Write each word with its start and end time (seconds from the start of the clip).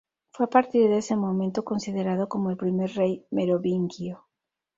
Fue 0.31 0.47
a 0.47 0.49
partir 0.49 0.89
de 0.89 0.97
ese 0.97 1.15
momento 1.15 1.63
considerado 1.63 2.27
como 2.27 2.49
el 2.49 2.57
primer 2.57 2.91
rey 2.95 3.23
merovingio. 3.29 4.25